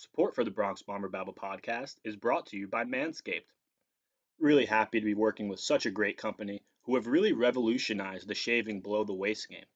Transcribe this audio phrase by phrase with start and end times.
[0.00, 3.52] Support for the Bronx Bomber Babble podcast is brought to you by Manscaped.
[4.38, 8.34] Really happy to be working with such a great company who have really revolutionized the
[8.34, 9.66] shaving below the waist game.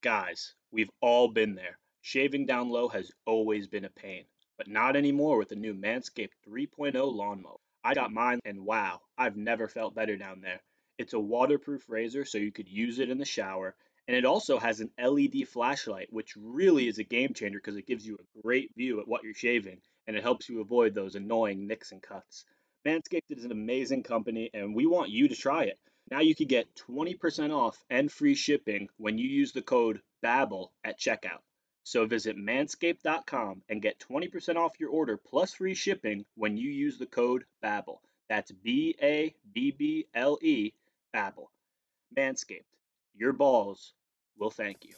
[0.00, 1.78] Guys, we've all been there.
[2.00, 4.24] Shaving down low has always been a pain,
[4.56, 7.60] but not anymore with the new Manscaped 3.0 lawnmower.
[7.84, 10.62] I got mine and wow, I've never felt better down there.
[10.96, 13.76] It's a waterproof razor so you could use it in the shower
[14.08, 17.86] and it also has an LED flashlight, which really is a game changer because it
[17.86, 21.14] gives you a great view at what you're shaving and it helps you avoid those
[21.14, 22.46] annoying nicks and cuts.
[22.86, 25.78] Manscaped is an amazing company and we want you to try it.
[26.10, 30.72] Now you can get 20% off and free shipping when you use the code BABBLE
[30.84, 31.42] at checkout.
[31.84, 36.96] So visit manscaped.com and get 20% off your order plus free shipping when you use
[36.96, 38.00] the code BABBLE.
[38.30, 40.72] That's B A B B L E,
[41.14, 41.50] BABBLE.
[42.16, 42.64] Manscaped,
[43.14, 43.92] your balls
[44.38, 44.94] will thank you.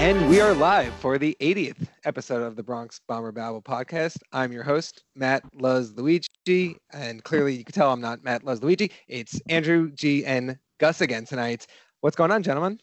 [0.00, 4.16] And we are live for the 80th episode of the Bronx Bomber Babble podcast.
[4.32, 6.76] I'm your host, Matt Luz Luigi.
[6.92, 8.90] And clearly you can tell I'm not Matt Luz Luigi.
[9.06, 11.66] It's Andrew G and Gus again tonight.
[12.00, 12.80] What's going on, gentlemen?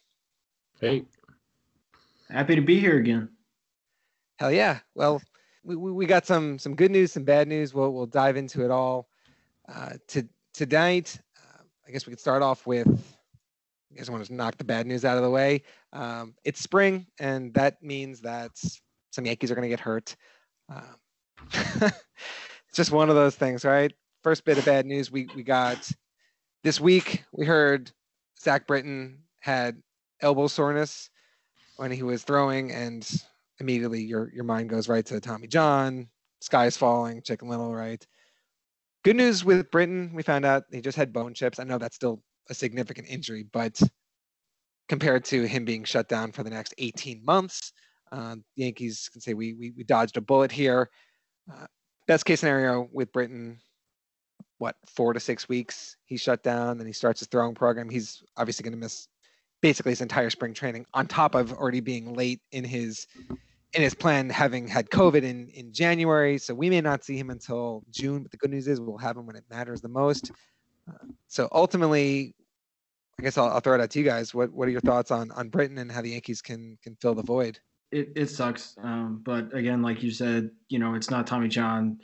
[0.79, 1.05] Hey.
[2.29, 3.29] Happy to be here again.
[4.39, 4.79] Hell yeah.
[4.95, 5.21] Well,
[5.63, 7.73] we, we got some some good news, some bad news.
[7.73, 9.07] We'll we'll dive into it all.
[9.67, 12.87] Uh, to tonight, uh, I guess we could start off with.
[13.91, 15.63] I guess I want to knock the bad news out of the way.
[15.93, 18.51] Um, it's spring, and that means that
[19.11, 20.15] some Yankees are going to get hurt.
[20.69, 20.95] Um,
[21.53, 23.93] it's just one of those things, right?
[24.23, 25.89] First bit of bad news we we got
[26.63, 27.23] this week.
[27.31, 27.91] We heard
[28.39, 29.81] Zach Britton had
[30.21, 31.09] elbow soreness
[31.77, 33.09] when he was throwing, and
[33.59, 36.07] immediately your your mind goes right to Tommy John,
[36.41, 38.05] sky's falling, Chicken Little, right?
[39.03, 41.59] Good news with Britton, we found out he just had bone chips.
[41.59, 43.79] I know that's still a significant injury, but
[44.89, 47.71] compared to him being shut down for the next 18 months,
[48.11, 50.89] uh, Yankees can say we, we, we dodged a bullet here.
[51.51, 51.65] Uh,
[52.07, 53.59] best case scenario with Britton,
[54.57, 57.89] what four to six weeks he's shut down, then he starts his throwing program.
[57.89, 59.07] He's obviously going to miss
[59.65, 63.07] basically his entire spring training on top of already being late in his
[63.73, 66.37] in his plan having had covid in in january.
[66.37, 69.17] So we may not see him until june but the good news is we'll have
[69.17, 70.29] him when it matters the most.
[70.87, 72.35] Uh, so ultimately
[73.17, 74.35] i guess I'll, I'll, throw it out to you guys.
[74.35, 77.15] What what are your thoughts on on Britton and how the yankees can can fill
[77.15, 77.57] the void?
[77.91, 78.75] It, it sucks.
[78.83, 81.99] Um, but again like you said you know it's not tommy john.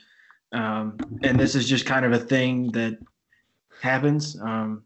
[0.52, 2.98] Um, and this is just kind of a thing that
[3.84, 4.36] happens.
[4.42, 4.82] Um,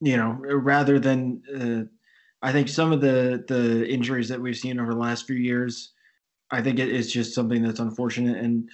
[0.00, 4.80] you know, rather than uh, I think some of the the injuries that we've seen
[4.80, 5.92] over the last few years,
[6.50, 8.68] I think it is just something that's unfortunate and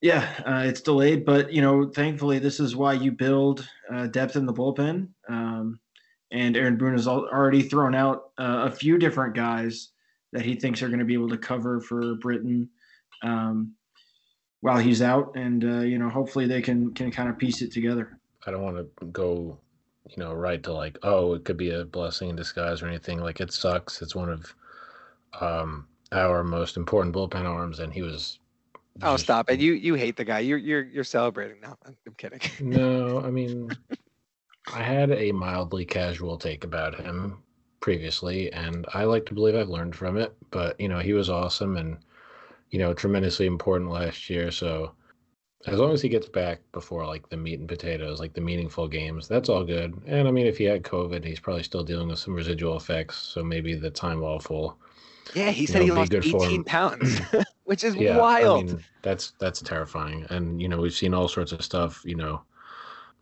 [0.00, 1.24] yeah, uh, it's delayed.
[1.24, 5.08] But you know, thankfully, this is why you build uh, depth in the bullpen.
[5.28, 5.78] Um,
[6.32, 9.90] and Aaron Boone has already thrown out uh, a few different guys
[10.32, 12.70] that he thinks are going to be able to cover for Britton.
[13.22, 13.74] um,
[14.60, 17.72] while he's out, and uh, you know, hopefully they can can kind of piece it
[17.72, 18.18] together.
[18.46, 19.58] I don't want to go
[20.10, 23.20] you know, right to like, oh, it could be a blessing in disguise or anything.
[23.20, 24.02] Like it sucks.
[24.02, 24.54] It's one of
[25.40, 28.38] um, our most important bullpen arms, and he was.
[29.02, 29.60] Oh, just, stop it!
[29.60, 30.40] You you hate the guy.
[30.40, 31.76] You're you're you're celebrating now.
[31.86, 32.40] I'm, I'm kidding.
[32.60, 33.70] no, I mean,
[34.74, 37.42] I had a mildly casual take about him
[37.78, 40.34] previously, and I like to believe I've learned from it.
[40.50, 41.98] But you know, he was awesome and
[42.70, 44.50] you know tremendously important last year.
[44.50, 44.92] So
[45.66, 48.88] as long as he gets back before like the meat and potatoes, like the meaningful
[48.88, 50.00] games, that's all good.
[50.06, 53.18] And I mean, if he had COVID, he's probably still dealing with some residual effects.
[53.18, 54.78] So maybe the time off will.
[55.34, 57.20] Yeah, he said know, he lost 18 pounds,
[57.64, 58.70] which is yeah, wild.
[58.70, 60.26] I mean, that's that's terrifying.
[60.30, 62.02] And you know, we've seen all sorts of stuff.
[62.04, 62.40] You know,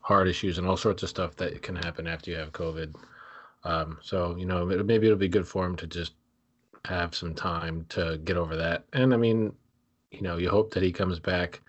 [0.00, 2.94] heart issues and all sorts of stuff that can happen after you have COVID.
[3.64, 6.12] Um, so you know, maybe it'll be good for him to just
[6.84, 8.84] have some time to get over that.
[8.92, 9.52] And I mean,
[10.12, 11.60] you know, you hope that he comes back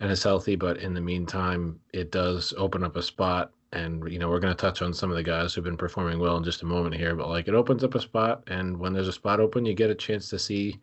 [0.00, 0.56] and is healthy.
[0.56, 3.52] But in the meantime, it does open up a spot.
[3.72, 6.20] And, you know, we're going to touch on some of the guys who've been performing
[6.20, 7.16] well in just a moment here.
[7.16, 8.44] But, like, it opens up a spot.
[8.46, 10.78] And when there's a spot open, you get a chance to see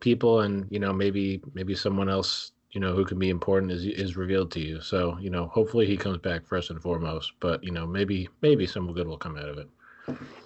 [0.00, 3.86] people and, you know, maybe, maybe someone else, you know, who can be important is,
[3.86, 4.82] is revealed to you.
[4.82, 7.32] So, you know, hopefully he comes back first and foremost.
[7.40, 9.68] But, you know, maybe, maybe some good will come out of it.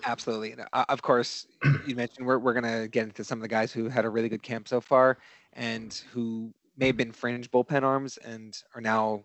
[0.04, 0.54] Absolutely.
[0.72, 1.48] Uh, of course,
[1.84, 4.08] you mentioned we're, we're going to get into some of the guys who had a
[4.08, 5.18] really good camp so far
[5.54, 9.24] and who may have been fringe bullpen arms and are now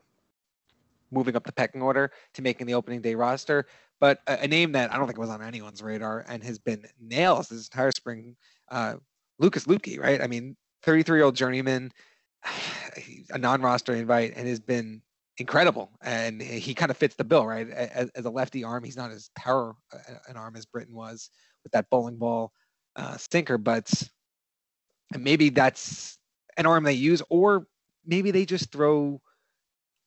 [1.11, 3.65] moving up the pecking order to making the opening day roster.
[3.99, 6.85] But a, a name that I don't think was on anyone's radar and has been
[6.99, 8.35] nails this entire spring,
[8.69, 8.95] uh,
[9.39, 10.21] Lucas Luetge, right?
[10.21, 11.91] I mean, 33 year old journeyman,
[13.31, 15.01] a non-roster invite and has been
[15.37, 15.91] incredible.
[16.01, 17.69] And he kind of fits the bill, right?
[17.69, 19.75] As, as, a lefty arm, he's not as power
[20.27, 21.29] an arm as Britton was
[21.63, 22.51] with that bowling ball
[22.95, 23.91] uh, sinker, but
[25.17, 26.17] maybe that's
[26.57, 27.67] an arm they use, or
[28.05, 29.21] maybe they just throw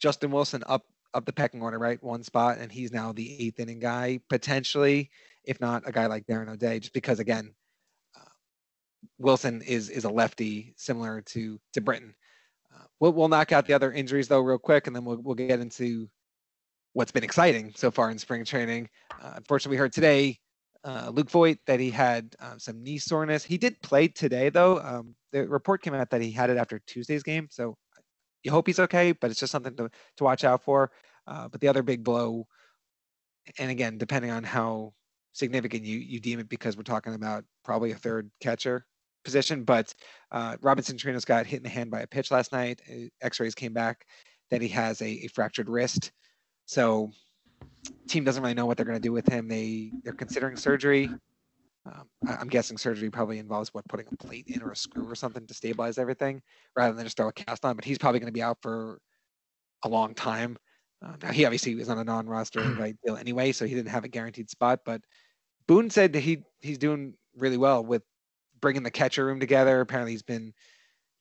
[0.00, 2.02] Justin Wilson up up the pecking order, right?
[2.02, 5.11] One spot, and he's now the eighth inning guy potentially,
[5.44, 7.52] if not a guy like Darren O'Day, just because again,
[8.17, 8.31] uh,
[9.19, 12.14] Wilson is is a lefty similar to to Britton.
[12.75, 15.35] Uh, we'll we'll knock out the other injuries though real quick, and then we'll we'll
[15.35, 16.08] get into
[16.93, 18.88] what's been exciting so far in spring training.
[19.23, 20.38] Uh, unfortunately, we heard today
[20.84, 23.44] uh, Luke Voit that he had um, some knee soreness.
[23.44, 24.78] He did play today though.
[24.80, 27.76] Um, the report came out that he had it after Tuesday's game, so
[28.42, 29.12] you hope he's okay.
[29.12, 30.90] But it's just something to to watch out for.
[31.26, 32.46] Uh, but the other big blow,
[33.58, 34.92] and again, depending on how
[35.32, 38.86] significant you you deem it, because we're talking about probably a third catcher
[39.24, 39.64] position.
[39.64, 39.94] But
[40.32, 42.80] uh, Robinson Chirinos got hit in the hand by a pitch last night.
[42.90, 44.06] Uh, X-rays came back
[44.50, 46.10] that he has a, a fractured wrist.
[46.64, 47.10] So
[48.08, 49.48] team doesn't really know what they're going to do with him.
[49.48, 51.10] They they're considering surgery.
[51.86, 55.08] Um, I, am guessing surgery probably involves what putting a plate in or a screw
[55.08, 56.42] or something to stabilize everything,
[56.76, 57.76] rather than just throw a cast on.
[57.76, 59.00] But he's probably going to be out for
[59.84, 60.58] a long time.
[61.02, 64.04] Uh, now he obviously was on a non-roster invite deal anyway, so he didn't have
[64.04, 64.80] a guaranteed spot.
[64.84, 65.00] But
[65.66, 68.02] Boone said that he he's doing really well with
[68.60, 69.80] bringing the catcher room together.
[69.80, 70.52] Apparently, he's been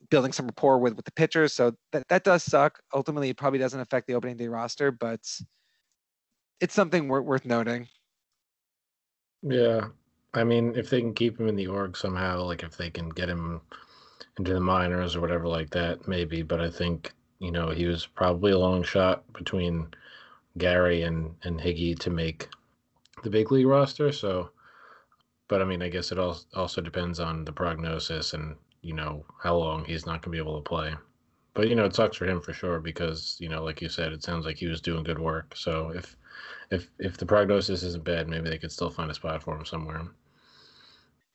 [0.10, 2.80] building some rapport with with the pitchers, so that that does suck.
[2.94, 5.22] Ultimately, it probably doesn't affect the opening day roster, but
[6.60, 7.88] it's something worth, worth noting.
[9.42, 9.88] Yeah,
[10.34, 13.10] I mean, if they can keep him in the org somehow, like if they can
[13.10, 13.62] get him
[14.38, 16.42] into the minors or whatever like that, maybe.
[16.42, 19.88] But I think you know he was probably a long shot between
[20.58, 22.50] Gary and and Higgy to make
[23.24, 24.12] the big league roster.
[24.12, 24.52] So,
[25.48, 29.26] but I mean, I guess it all also depends on the prognosis and you know
[29.42, 30.94] how long he's not going to be able to play.
[31.54, 34.14] But you know, it sucks for him for sure because you know, like you said,
[34.14, 35.56] it sounds like he was doing good work.
[35.56, 36.16] So if
[36.72, 39.66] if if the prognosis isn't bad, maybe they could still find a spot for him
[39.66, 40.08] somewhere.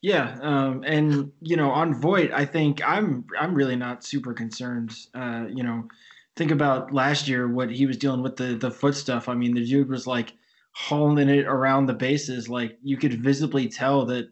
[0.00, 4.94] Yeah, um, and you know, on Voit, I think I'm I'm really not super concerned.
[5.14, 5.88] Uh, you know,
[6.36, 9.28] think about last year what he was dealing with the the foot stuff.
[9.28, 10.34] I mean, the dude was like
[10.72, 14.28] hauling it around the bases, like you could visibly tell that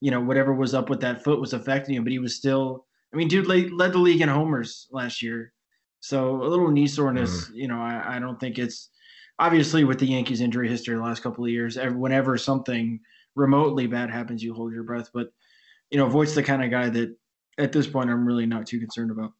[0.00, 2.86] you know whatever was up with that foot was affecting him, but he was still.
[3.12, 5.52] I mean, dude led, led the league in homers last year,
[6.00, 7.44] so a little knee soreness.
[7.44, 7.54] Mm-hmm.
[7.54, 8.88] You know, I, I don't think it's
[9.38, 13.00] obviously with the Yankees injury history the last couple of years, whenever something
[13.34, 15.10] remotely bad happens, you hold your breath.
[15.12, 15.28] But
[15.90, 17.16] you know, Voit's the kind of guy that
[17.58, 19.32] at this point I'm really not too concerned about.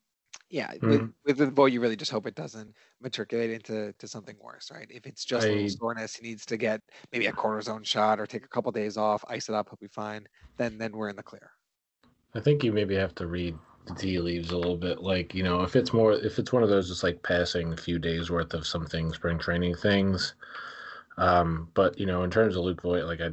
[0.51, 0.89] Yeah, mm-hmm.
[0.89, 4.71] with with the Voit, you really just hope it doesn't matriculate into to something worse,
[4.73, 4.87] right?
[4.91, 8.21] If it's just I, a little soreness, he needs to get maybe a cortisone shot
[8.21, 10.27] or take a couple days off, ice it up, he'll be fine.
[10.59, 11.51] Then then we're in the clear.
[12.35, 13.57] I think you maybe have to read
[13.87, 15.03] the tea leaves a little bit.
[15.03, 17.77] Like, you know, if it's more, if it's one of those just like passing a
[17.77, 20.35] few days worth of something, spring training things.
[21.19, 23.31] Um, but, you know, in terms of Luke Voit, like I,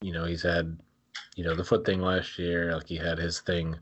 [0.00, 0.76] you know, he's had,
[1.36, 3.76] you know, the foot thing last year, like he had his thing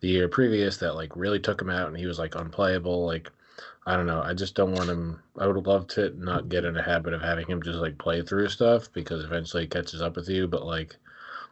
[0.00, 3.06] the year previous that like really took him out and he was like unplayable.
[3.06, 3.30] Like,
[3.86, 4.20] I don't know.
[4.20, 5.22] I just don't want him.
[5.38, 8.20] I would love to not get in a habit of having him just like play
[8.20, 10.48] through stuff because eventually it catches up with you.
[10.48, 10.96] But like,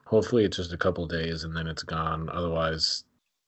[0.05, 2.29] hopefully it's just a couple days and then it's gone.
[2.31, 3.05] Otherwise,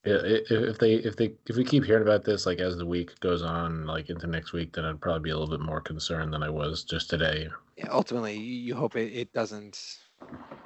[0.06, 3.42] if they if they if we keep hearing about this like as the week goes
[3.42, 6.42] on like into next week then i'd probably be a little bit more concerned than
[6.42, 9.98] i was just today yeah ultimately you hope it, it doesn't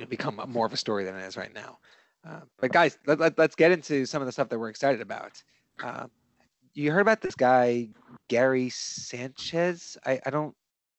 [0.09, 1.79] become more of a story than it is right now
[2.29, 5.00] uh, but guys let, let, us get into some of the stuff that we're excited
[5.00, 5.43] about
[5.83, 6.07] uh,
[6.75, 7.88] you heard about this guy
[8.29, 10.55] gary sanchez i, I don't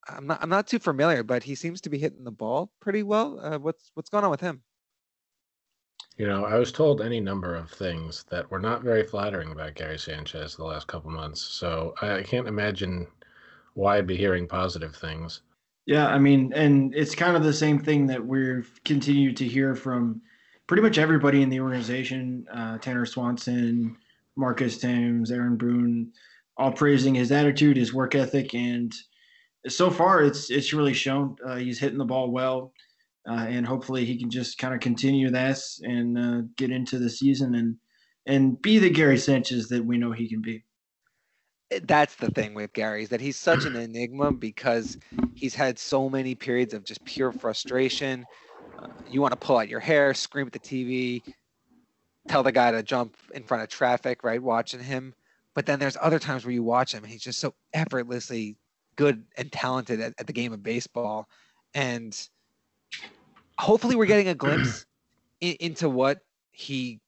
[0.07, 3.03] I'm not, I'm not too familiar, but he seems to be hitting the ball pretty
[3.03, 3.39] well.
[3.39, 4.63] Uh, what's what's going on with him?
[6.21, 9.73] You know, I was told any number of things that were not very flattering about
[9.73, 11.41] Gary Sanchez the last couple months.
[11.41, 13.07] So I can't imagine
[13.73, 15.41] why I'd be hearing positive things.
[15.87, 19.73] Yeah, I mean, and it's kind of the same thing that we've continued to hear
[19.73, 20.21] from
[20.67, 23.97] pretty much everybody in the organization uh, Tanner Swanson,
[24.35, 26.11] Marcus Thames, Aaron Boone,
[26.55, 28.93] all praising his attitude, his work ethic, and
[29.67, 31.35] so far it's it's really shown.
[31.43, 32.73] Uh, he's hitting the ball well
[33.29, 37.09] uh, and hopefully he can just kind of continue this and uh, get into the
[37.09, 37.75] season and
[38.27, 40.63] and be the Gary Sanchez that we know he can be.
[41.83, 44.97] That's the thing with Gary is that he's such an enigma because
[45.33, 48.25] he's had so many periods of just pure frustration.
[48.77, 51.23] Uh, you want to pull out your hair, scream at the TV,
[52.27, 54.41] tell the guy to jump in front of traffic, right?
[54.41, 55.15] Watching him.
[55.55, 58.57] But then there's other times where you watch him and he's just so effortlessly
[58.97, 61.27] good and talented at, at the game of baseball.
[61.73, 62.15] And–
[63.61, 64.85] hopefully we're getting a glimpse
[65.39, 66.19] in, into what
[66.51, 66.99] he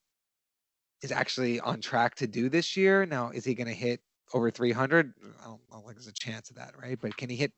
[1.01, 3.05] is actually on track to do this year.
[3.05, 3.99] Now, is he going to hit
[4.33, 5.13] over 300?
[5.41, 6.97] I don't, I don't think there's a chance of that, right?
[7.01, 7.51] But can he hit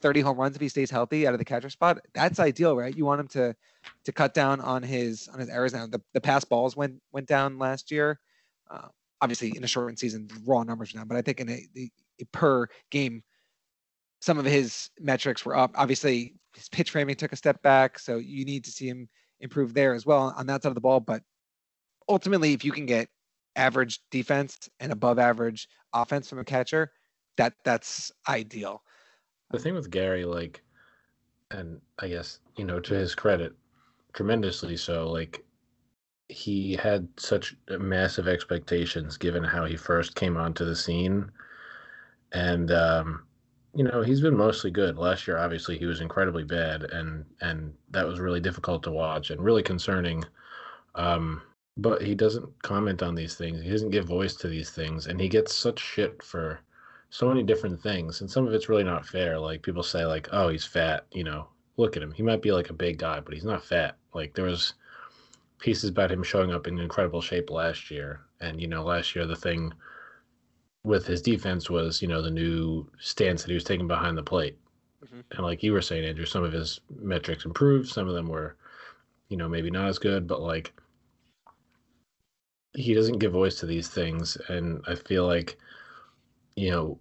[0.00, 1.98] 30 home runs if he stays healthy out of the catcher spot?
[2.14, 2.96] That's ideal, right?
[2.96, 3.56] You want him to
[4.04, 5.72] to cut down on his on his errors.
[5.72, 8.20] Now, the, the pass balls went went down last year.
[8.70, 8.88] Uh,
[9.20, 11.66] obviously, in a shortened season, raw numbers now, but I think in a,
[12.20, 13.22] a per game,
[14.20, 15.72] some of his metrics were up.
[15.74, 19.08] Obviously, his pitch framing took a step back, so you need to see him
[19.40, 21.00] improve there as well on that side of the ball.
[21.00, 21.22] But
[22.08, 23.08] ultimately, if you can get
[23.56, 26.92] average defense and above average offense from a catcher,
[27.36, 28.82] that that's ideal.
[29.50, 30.62] The thing with Gary, like,
[31.50, 33.52] and I guess you know to his credit,
[34.12, 35.10] tremendously so.
[35.10, 35.44] Like,
[36.28, 41.30] he had such massive expectations given how he first came onto the scene,
[42.32, 43.24] and um,
[43.74, 44.98] you know he's been mostly good.
[44.98, 49.30] Last year, obviously, he was incredibly bad, and and that was really difficult to watch
[49.30, 50.24] and really concerning.
[50.94, 51.42] Um,
[51.78, 53.62] but he doesn't comment on these things.
[53.62, 56.60] He doesn't give voice to these things, and he gets such shit for
[57.10, 58.20] so many different things.
[58.20, 59.38] And some of it's really not fair.
[59.38, 61.48] Like people say, like, "Oh, he's fat." You know,
[61.78, 62.12] look at him.
[62.12, 63.96] He might be like a big guy, but he's not fat.
[64.14, 64.74] Like there was
[65.58, 69.26] pieces about him showing up in incredible shape last year, and you know, last year
[69.26, 69.72] the thing
[70.84, 74.22] with his defense was, you know, the new stance that he was taking behind the
[74.22, 74.58] plate.
[75.04, 75.20] Mm-hmm.
[75.30, 77.88] And like you were saying, Andrew, some of his metrics improved.
[77.88, 78.56] Some of them were,
[79.28, 80.72] you know, maybe not as good, but like
[82.74, 85.58] he doesn't give voice to these things and i feel like
[86.56, 86.98] you know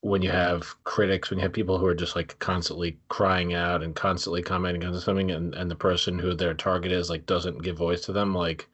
[0.00, 3.82] when you have critics when you have people who are just like constantly crying out
[3.82, 7.62] and constantly commenting on something and, and the person who their target is like doesn't
[7.62, 8.68] give voice to them like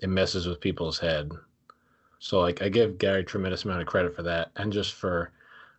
[0.00, 1.30] it messes with people's head
[2.18, 5.32] so like i give gary tremendous amount of credit for that and just for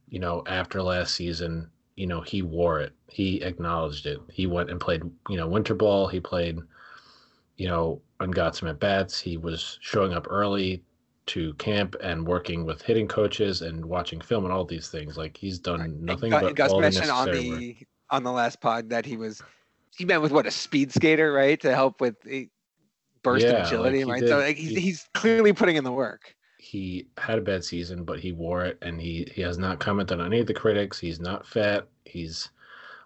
[0.10, 4.70] you know after last season you know he wore it he acknowledged it he went
[4.70, 6.60] and played you know winter ball he played
[7.58, 9.20] you know and got some at bats.
[9.20, 10.84] He was showing up early
[11.27, 15.17] to camp and working with hitting coaches and watching film and all these things.
[15.17, 17.88] Like he's done nothing Gus, but Gus all mentioned on the work.
[18.10, 19.41] on the last pod that he was
[19.96, 22.46] he met with what a speed skater, right, to help with eh,
[23.31, 24.19] burst yeah, agility, like right?
[24.22, 26.36] Did, so like, he's, he, he's clearly putting in the work.
[26.57, 30.19] He had a bad season, but he wore it, and he he has not commented
[30.19, 31.00] on any of the critics.
[31.00, 31.88] He's not fat.
[32.05, 32.50] He's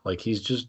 [0.03, 0.67] like he's just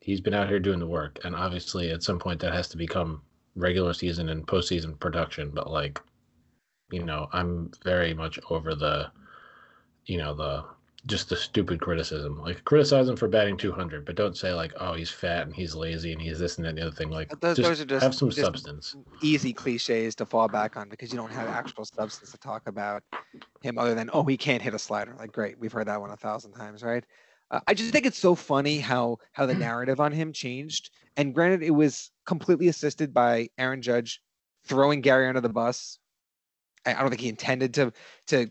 [0.00, 2.76] he's been out here doing the work, and obviously at some point that has to
[2.76, 3.22] become
[3.54, 6.00] regular season and postseason production, but like,
[6.90, 9.10] you know, I'm very much over the,
[10.06, 10.64] you know, the
[11.06, 12.40] just the stupid criticism.
[12.40, 15.74] Like criticize him for batting 200, but don't say like, oh, he's fat and he's
[15.74, 17.10] lazy and he's this and that and the other thing.
[17.10, 18.94] Like, those, just, those are just have some just substance.
[19.20, 23.02] Easy cliches to fall back on because you don't have actual substance to talk about
[23.62, 25.14] him other than oh, he can't hit a slider.
[25.18, 27.04] Like, great, we've heard that one a thousand times, right?
[27.50, 30.90] Uh, I just think it's so funny how how the narrative on him changed.
[31.16, 34.22] And granted, it was completely assisted by Aaron Judge
[34.64, 35.98] throwing Gary under the bus.
[36.86, 37.92] I, I don't think he intended to
[38.28, 38.50] to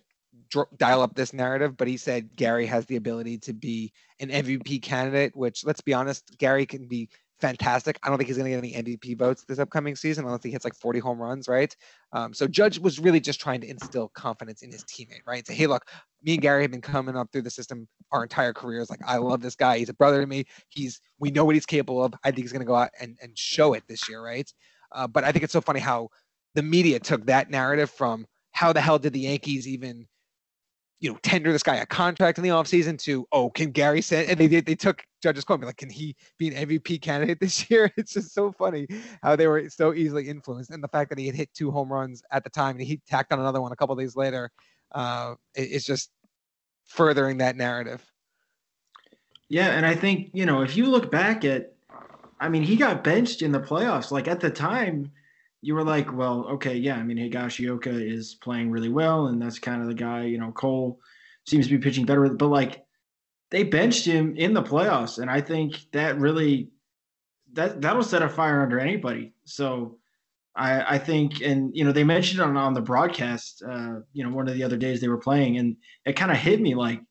[0.78, 4.82] dial up this narrative, but he said Gary has the ability to be an MVP
[4.82, 5.36] candidate.
[5.36, 7.10] Which, let's be honest, Gary can be
[7.42, 8.00] fantastic.
[8.04, 10.52] I don't think he's going to get any MVP votes this upcoming season unless he
[10.52, 11.76] hits like 40 home runs, right?
[12.14, 15.46] Um, so Judge was really just trying to instill confidence in his teammate, right?
[15.46, 15.86] Say, hey, look,
[16.24, 18.90] me and Gary have been coming up through the system our entire careers.
[18.90, 19.80] Like, I love this guy.
[19.80, 20.46] He's a brother to me.
[20.70, 22.14] He's we know what he's capable of.
[22.24, 24.50] I think he's going to go out and, and show it this year, right?
[24.92, 26.10] Uh, but I think it's so funny how
[26.54, 30.06] the media took that narrative from how the hell did the Yankees even
[31.02, 34.30] you know, tender this guy a contract in the offseason to, oh, can Gary send?
[34.30, 37.02] And they did, they took Judge's quote, and be like, can he be an MVP
[37.02, 37.92] candidate this year?
[37.98, 38.88] It's just so funny
[39.24, 40.70] how they were so easily influenced.
[40.70, 43.02] And the fact that he had hit two home runs at the time and he
[43.10, 44.52] tacked on another one a couple days later,
[44.92, 46.12] uh, it's just
[46.86, 48.06] furthering that narrative.
[49.50, 49.70] Yeah.
[49.70, 51.74] And I think, you know, if you look back at,
[52.40, 54.12] I mean, he got benched in the playoffs.
[54.12, 55.12] Like at the time,
[55.62, 56.96] you were like, well, okay, yeah.
[56.96, 60.26] I mean, Higashioka is playing really well, and that's kind of the guy.
[60.26, 61.00] You know, Cole
[61.46, 62.84] seems to be pitching better, but like
[63.52, 66.70] they benched him in the playoffs, and I think that really
[67.54, 69.34] that that'll set a fire under anybody.
[69.46, 69.98] So
[70.56, 74.36] I I think, and you know, they mentioned on on the broadcast, uh, you know,
[74.36, 77.02] one of the other days they were playing, and it kind of hit me like,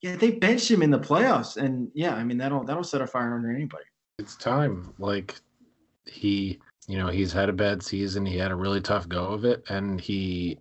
[0.00, 3.06] yeah, they benched him in the playoffs, and yeah, I mean that'll that'll set a
[3.06, 3.84] fire under anybody.
[4.18, 5.34] It's time, like
[6.06, 8.26] he you know, he's had a bad season.
[8.26, 10.58] He had a really tough go of it, and he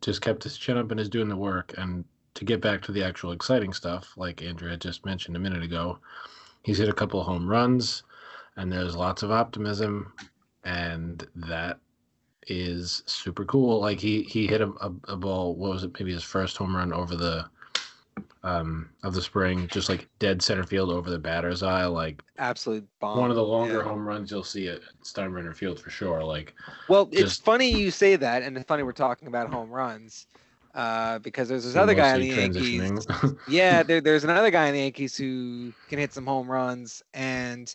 [0.00, 1.74] just kept his chin up and is doing the work.
[1.76, 5.62] And to get back to the actual exciting stuff, like Andrea just mentioned a minute
[5.62, 5.98] ago,
[6.62, 8.02] he's hit a couple of home runs,
[8.56, 10.12] and there's lots of optimism,
[10.64, 11.78] and that
[12.46, 13.80] is super cool.
[13.80, 15.54] Like he he hit a, a, a ball.
[15.54, 15.92] What was it?
[15.98, 17.46] Maybe his first home run over the
[18.42, 22.86] um, of the spring, just like dead center field over the batter's eye, like Absolute
[23.00, 23.18] bomb.
[23.18, 23.82] one of the longer yeah.
[23.82, 26.22] home runs you'll see at Steinbrenner Field for sure.
[26.22, 26.54] Like,
[26.88, 30.26] Well, it's funny you say that, and it's funny we're talking about home runs,
[30.74, 33.06] uh, because there's this we're other guy in the Yankees.
[33.48, 37.72] yeah, there, there's another guy in the Yankees who can hit some home runs, and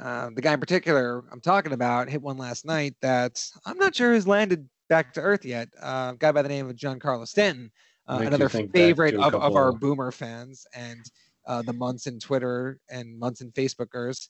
[0.00, 3.94] uh, the guy in particular I'm talking about hit one last night that I'm not
[3.94, 5.68] sure has landed back to earth yet.
[5.80, 7.70] Uh, a guy by the name of Giancarlo Stanton,
[8.08, 11.00] uh, another favorite of, of our Boomer fans and
[11.46, 14.28] uh, the Munson Twitter and Munson Facebookers.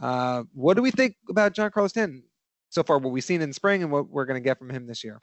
[0.00, 2.22] Uh, what do we think about Giancarlo Stanton
[2.70, 2.98] so far?
[2.98, 5.20] What we've seen in spring and what we're going to get from him this year?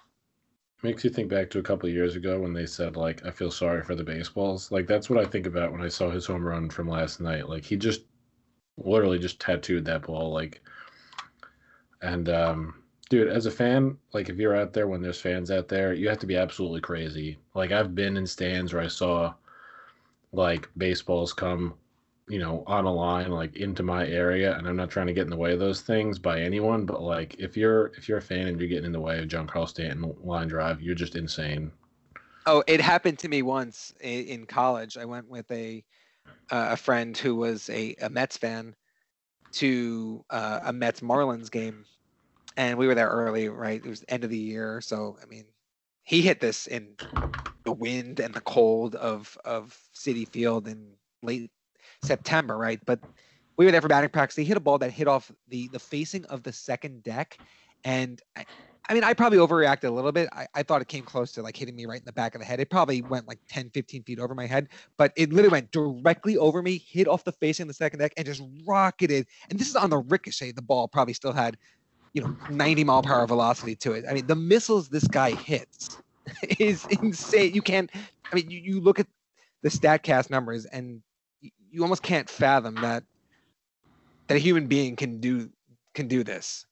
[0.84, 3.30] Makes you think back to a couple of years ago when they said like I
[3.30, 4.72] feel sorry for the baseballs.
[4.72, 7.48] Like that's what I think about when I saw his home run from last night.
[7.48, 8.02] Like he just
[8.78, 10.62] literally just tattooed that ball like
[12.02, 12.81] and um
[13.12, 16.08] dude, as a fan, like if you're out there when there's fans out there, you
[16.08, 17.38] have to be absolutely crazy.
[17.54, 19.34] Like I've been in stands where I saw
[20.32, 21.74] like baseballs come,
[22.30, 25.26] you know, on a line like into my area and I'm not trying to get
[25.26, 28.22] in the way of those things by anyone, but like if you're if you're a
[28.22, 31.70] fan and you're getting in the way of Giancarlo Stanton line drive, you're just insane.
[32.46, 34.98] Oh, it happened to me once in college.
[34.98, 35.84] I went with a
[36.50, 38.74] uh, a friend who was a, a Mets fan
[39.52, 41.84] to uh, a Mets Marlins game,
[42.58, 43.50] and we were there early.
[43.50, 45.46] Right, it was end of the year, so I mean,
[46.04, 46.96] he hit this in
[47.64, 50.94] the wind and the cold of of Citi Field in
[51.24, 51.52] late
[52.04, 52.80] September, right?
[52.86, 53.00] But
[53.58, 54.36] we were there for batting practice.
[54.36, 57.38] He hit a ball that hit off the the facing of the second deck,
[57.84, 58.46] and I,
[58.90, 60.28] I mean, I probably overreacted a little bit.
[60.34, 62.42] I, I thought it came close to like hitting me right in the back of
[62.42, 62.60] the head.
[62.60, 66.36] It probably went like 10, 15 feet over my head, but it literally went directly
[66.38, 69.28] over me, hit off the facing of the second deck, and just rocketed.
[69.50, 70.54] And this is on the ricochet.
[70.54, 71.58] The ball probably still had,
[72.14, 74.06] you know, 90 mile per hour velocity to it.
[74.10, 75.98] I mean, the missiles this guy hits
[76.60, 77.54] is insane.
[77.54, 77.90] You can't,
[78.32, 79.08] I mean, you, you look at
[79.62, 81.02] the StatCast numbers and
[81.72, 83.04] you almost can't fathom that
[84.28, 85.50] that a human being can do
[85.94, 86.66] can do this.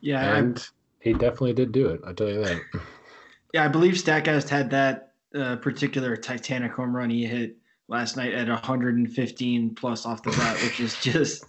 [0.00, 0.68] Yeah, I, And
[1.00, 2.00] he definitely did do it.
[2.06, 2.60] I tell you that.
[3.54, 7.56] yeah, I believe Statcast had that uh, particular Titanic home run he hit
[7.88, 11.44] last night at 115 plus off the bat, which is just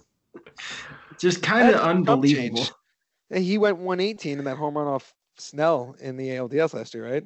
[1.18, 2.64] just kind of That's a chump unbelievable.
[3.30, 3.44] change.
[3.44, 7.24] He went 118 in that home run off Snell in the ALDS last year, right?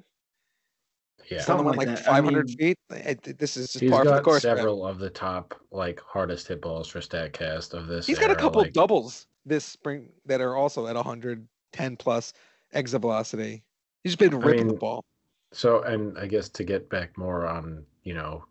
[1.30, 1.42] Yeah.
[1.42, 2.00] Something like like, that.
[2.00, 2.78] I 500 mean- feet.
[2.90, 4.42] I- I- This is just He's par for the got course.
[4.42, 4.56] for him.
[4.56, 8.06] several of the top like hardest hit balls for Statcast of this.
[8.06, 12.32] He's got a couple like- doubles this spring that are also at 110 plus
[12.72, 13.62] exit velocity.
[14.02, 15.04] He's just been ripping the mean, ball.
[15.52, 18.44] So, and I guess to get back more on, you know,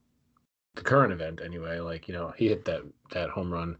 [0.75, 3.77] the current event anyway, like, you know, he hit that that home run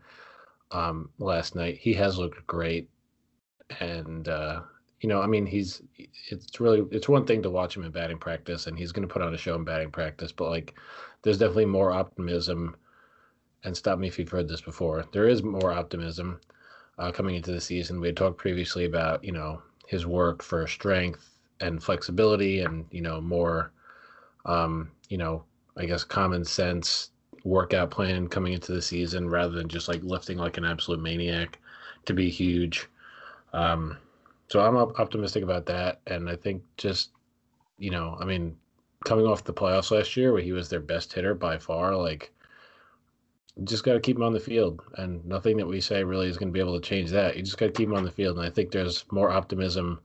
[0.72, 1.78] um last night.
[1.78, 2.90] He has looked great.
[3.80, 4.62] And uh,
[5.02, 5.82] you know, I mean, he's
[6.30, 9.14] it's really it's one thing to watch him in batting practice and he's going to
[9.14, 10.76] put on a show in batting practice, but like
[11.22, 12.76] there's definitely more optimism
[13.64, 15.06] and stop me if you've heard this before.
[15.12, 16.40] There is more optimism
[16.98, 18.00] uh, coming into the season.
[18.00, 23.02] We had talked previously about, you know, his work for strength and flexibility and you
[23.02, 23.72] know more
[24.46, 25.44] um you know
[25.78, 27.12] i guess common sense
[27.44, 31.60] workout plan coming into the season rather than just like lifting like an absolute maniac
[32.06, 32.88] to be huge.
[33.54, 33.98] Um
[34.48, 36.02] so i'm op- optimistic about that.
[36.08, 37.12] And i think just
[37.78, 38.56] you know i mean
[39.06, 42.34] coming off the playoffs last year where he was their best hitter by far like
[43.64, 44.82] just got to keep him on the field.
[44.98, 47.36] And nothing that we say really is going to be able to change that.
[47.36, 48.38] You just got to keep him on the field.
[48.38, 50.00] And i think there's more optimism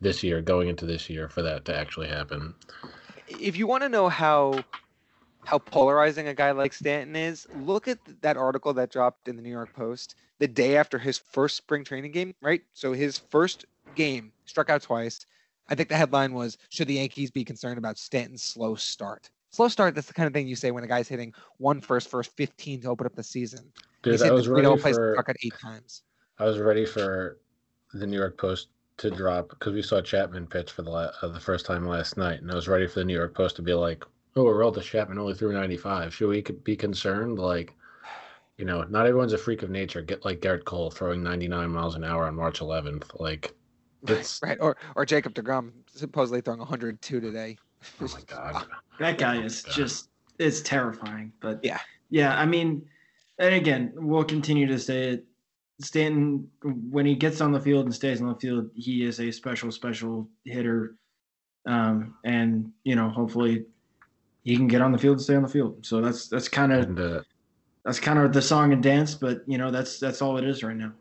[0.00, 2.54] this year, going into this year, for that to actually happen.
[3.28, 4.64] If you want to know how
[5.44, 9.42] how polarizing a guy like Stanton is, look at that article that dropped in the
[9.42, 12.62] New York Post the day after his first spring training game, right?
[12.72, 15.26] So his first game, struck out twice.
[15.68, 19.30] I think the headline was Should the Yankees be concerned about Stanton's slow start?
[19.50, 22.08] Slow start, that's the kind of thing you say when a guy's hitting one first,
[22.08, 23.72] first 15 to open up the season.
[24.02, 26.02] Dude, I was ready for struck out eight times.
[26.38, 27.38] I was ready for
[27.92, 31.28] the New York Post to drop because we saw Chapman pitch for the la- uh,
[31.28, 33.62] the first time last night, and I was ready for the New York Post to
[33.62, 34.04] be like,
[34.36, 36.14] "Oh, Aroldis Chapman only threw 95.
[36.14, 37.74] Should we be concerned?" Like,
[38.58, 40.02] you know, not everyone's a freak of nature.
[40.02, 43.18] Get like Gerrit Cole throwing 99 miles an hour on March 11th.
[43.20, 43.54] Like,
[44.06, 44.58] it's Right.
[44.60, 47.56] Or or Jacob DeGrom supposedly throwing 102 today.
[48.00, 48.66] oh my god.
[48.98, 49.72] That guy is God.
[49.74, 51.32] just it's terrifying.
[51.40, 51.80] But Yeah.
[52.10, 52.38] yeah.
[52.38, 52.86] I mean,
[53.38, 55.24] and again, we'll continue to say it.
[55.80, 56.46] Stanton,
[56.90, 59.72] when he gets on the field and stays on the field, he is a special,
[59.72, 60.96] special hitter.
[61.64, 63.64] Um, and you know, hopefully,
[64.42, 65.84] he can get on the field and stay on the field.
[65.84, 67.22] So that's that's kind of uh,
[67.84, 69.14] that's kind of the song and dance.
[69.14, 70.92] But you know, that's that's all it is right now.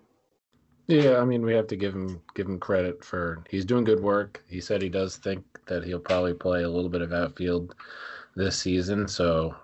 [0.87, 4.01] Yeah, I mean, we have to give him give him credit for he's doing good
[4.01, 4.43] work.
[4.47, 7.75] He said he does think that he'll probably play a little bit of outfield
[8.35, 9.07] this season.
[9.07, 9.55] So,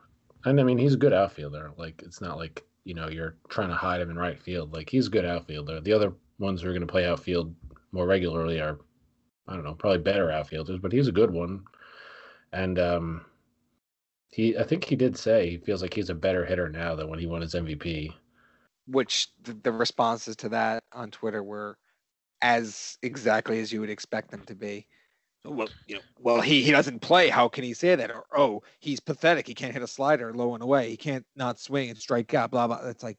[0.45, 1.71] and I mean, he's a good outfielder.
[1.77, 4.71] Like, it's not like you know you're trying to hide him in right field.
[4.73, 5.81] Like, he's a good outfielder.
[5.81, 7.55] The other ones who are going to play outfield
[7.91, 8.77] more regularly are,
[9.47, 11.63] I don't know, probably better outfielders, but he's a good one.
[12.53, 13.25] And um,
[14.31, 17.09] he, I think he did say he feels like he's a better hitter now than
[17.09, 18.13] when he won his MVP.
[18.87, 21.77] Which the, the responses to that on Twitter were
[22.41, 24.87] as exactly as you would expect them to be.
[25.45, 27.29] Oh, well, you know, well, he, he doesn't play.
[27.29, 28.11] How can he say that?
[28.11, 29.47] Or oh, he's pathetic.
[29.47, 30.89] He can't hit a slider low and away.
[30.89, 32.51] He can't not swing and strike out.
[32.51, 32.81] Blah blah.
[32.83, 33.17] That's like,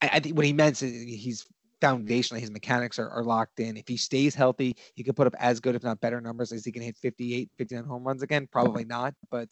[0.00, 1.46] I, I think what he meant is he's
[1.82, 3.76] foundationally his mechanics are, are locked in.
[3.76, 6.64] If he stays healthy, he could put up as good, if not better numbers as
[6.64, 8.48] he can hit 58, 59 home runs again.
[8.50, 9.48] Probably not, but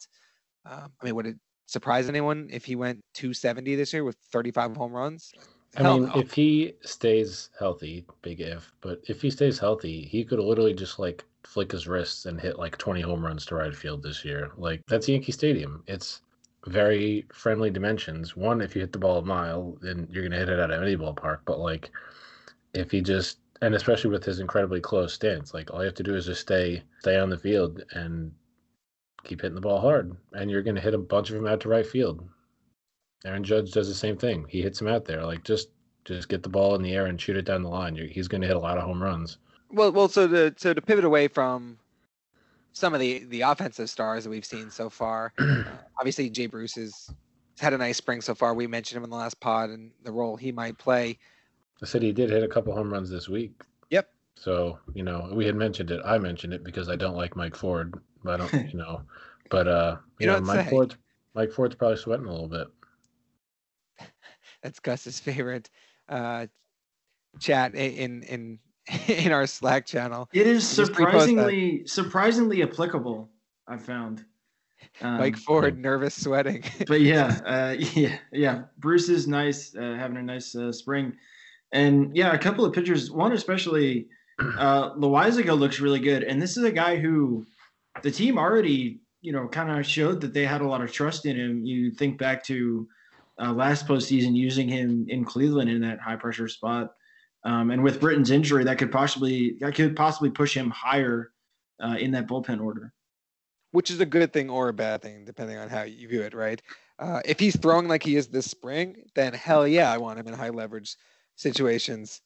[0.65, 4.75] um, I mean, would it surprise anyone if he went 270 this year with 35
[4.75, 5.31] home runs?
[5.77, 6.19] I Hell mean, no.
[6.19, 10.99] if he stays healthy, big if, but if he stays healthy, he could literally just
[10.99, 14.51] like flick his wrists and hit like 20 home runs to right field this year.
[14.57, 15.83] Like that's Yankee Stadium.
[15.87, 16.21] It's
[16.67, 18.35] very friendly dimensions.
[18.35, 20.81] One, if you hit the ball a mile, then you're gonna hit it out of
[20.81, 21.39] any ballpark.
[21.45, 21.89] But like,
[22.73, 26.03] if he just and especially with his incredibly close stance, like all you have to
[26.03, 28.31] do is just stay stay on the field and
[29.23, 31.69] keep hitting the ball hard, and you're gonna hit a bunch of them out to
[31.69, 32.27] right field.
[33.25, 34.45] Aaron Judge does the same thing.
[34.49, 35.23] He hits him out there.
[35.25, 35.69] Like just
[36.05, 37.95] just get the ball in the air and shoot it down the line.
[37.95, 39.37] You're, he's going to hit a lot of home runs.
[39.69, 41.77] Well, well, so to so to pivot away from
[42.73, 45.63] some of the the offensive stars that we've seen so far, uh,
[45.99, 47.09] obviously Jay Bruce has
[47.59, 48.53] had a nice spring so far.
[48.53, 51.17] We mentioned him in the last pod and the role he might play.
[51.81, 53.53] I said he did hit a couple home runs this week.
[53.91, 54.09] Yep.
[54.35, 56.01] So you know we had mentioned it.
[56.03, 57.93] I mentioned it because I don't like Mike Ford.
[58.23, 59.01] But I don't, you know,
[59.49, 60.95] but uh, you, you know, Mike Ford,
[61.33, 62.67] Mike Ford's probably sweating a little bit.
[64.61, 65.69] That's Gus's favorite
[66.07, 66.47] uh,
[67.39, 68.59] chat in in
[69.07, 70.29] in our Slack channel.
[70.33, 73.29] It is surprisingly surprisingly applicable.
[73.67, 74.25] I found.
[75.01, 76.63] Um, Mike Ford nervous sweating.
[76.87, 78.63] but yeah, uh, yeah, yeah.
[78.79, 81.13] Bruce is nice, uh, having a nice uh, spring,
[81.71, 83.11] and yeah, a couple of pictures.
[83.11, 84.07] One especially,
[84.39, 87.45] uh, Loaisiga looks really good, and this is a guy who
[88.03, 91.25] the team already, you know, kind of showed that they had a lot of trust
[91.25, 91.65] in him.
[91.65, 92.87] You think back to
[93.41, 96.91] uh, last postseason using him in Cleveland in that high pressure spot.
[97.43, 101.31] Um, and with Britton's injury, that could possibly that could possibly push him higher
[101.83, 102.93] uh, in that bullpen order.
[103.71, 106.33] Which is a good thing or a bad thing, depending on how you view it,
[106.33, 106.61] right?
[106.99, 110.27] Uh, if he's throwing like he is this spring, then hell yeah, I want him
[110.27, 110.95] in high leverage
[111.35, 112.21] situations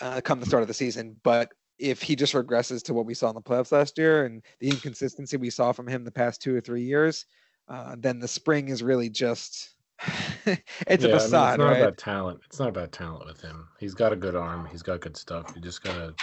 [0.00, 1.16] uh, come the start of the season.
[1.24, 1.50] But
[1.80, 4.68] if he just regresses to what we saw in the playoffs last year and the
[4.68, 7.24] inconsistency we saw from him the past two or three years,
[7.68, 9.70] uh, then the spring is really just
[10.46, 11.80] it's yeah, a facade, I mean, it's not right?
[11.80, 12.40] about talent.
[12.46, 13.68] It's not about talent with him.
[13.78, 14.66] He's got a good arm.
[14.70, 15.52] He's got good stuff.
[15.54, 16.14] You just gotta,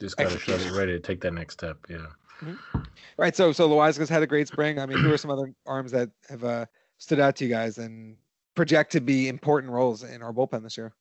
[0.00, 1.78] just gotta show that you're ready to take that next step.
[1.88, 2.06] Yeah.
[2.40, 2.80] Mm-hmm.
[3.16, 3.36] Right.
[3.36, 4.78] So, so Loaisiga's had a great spring.
[4.78, 6.66] I mean, who are some other arms that have uh,
[6.98, 8.16] stood out to you guys and
[8.54, 10.92] project to be important roles in our bullpen this year?